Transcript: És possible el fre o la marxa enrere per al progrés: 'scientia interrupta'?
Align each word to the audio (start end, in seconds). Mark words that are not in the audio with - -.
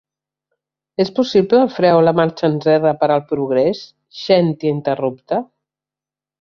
És 1.03 1.11
possible 1.19 1.59
el 1.65 1.69
fre 1.75 1.91
o 1.99 1.99
la 2.07 2.15
marxa 2.21 2.49
enrere 2.53 2.95
per 3.03 3.11
al 3.19 3.23
progrés: 3.35 3.85
'scientia 3.93 4.77
interrupta'? 4.81 5.43